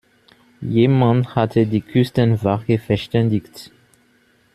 [0.61, 3.71] Jemand hatte die Küstenwache verständigt.